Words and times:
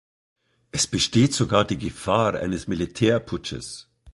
Es 0.71 0.87
besteht 0.87 1.31
sogar 1.31 1.63
die 1.63 1.77
Gefahr 1.77 2.33
eines 2.33 2.67
Militärputsches. 2.67 3.87